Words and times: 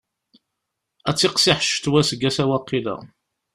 Ad 1.09 1.15
tiqsiḥ 1.17 1.59
ccetwa 1.63 1.99
aseggas-a 2.01 2.45
waqila. 2.49 2.95